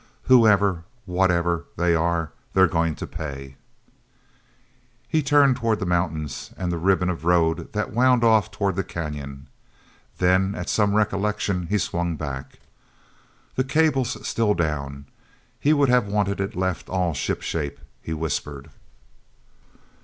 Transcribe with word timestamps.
Whoever—whatever—they 0.23 1.93
are, 1.93 2.31
they're 2.55 2.65
going 2.67 2.95
to 2.95 3.05
pay!" 3.05 3.55
He 5.07 5.21
turned 5.21 5.57
away 5.57 5.61
toward 5.61 5.79
the 5.79 5.85
mountains 5.85 6.49
and 6.57 6.71
the 6.71 6.79
ribbon 6.79 7.07
of 7.11 7.23
road 7.23 7.71
that 7.73 7.93
wound 7.93 8.23
off 8.23 8.49
toward 8.49 8.77
the 8.77 8.83
canyon. 8.83 9.45
Then, 10.17 10.55
at 10.55 10.69
some 10.69 10.95
recollection, 10.95 11.67
he 11.67 11.77
swung 11.77 12.15
back. 12.15 12.57
"The 13.53 13.63
cable's 13.63 14.27
still 14.27 14.55
down—he 14.55 15.71
would 15.71 15.89
have 15.89 16.07
wanted 16.07 16.41
it 16.41 16.55
left 16.55 16.89
all 16.89 17.13
shipshape," 17.13 17.79
he 18.01 18.11
whispered. 18.11 18.71